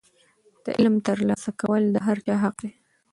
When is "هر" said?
2.07-2.17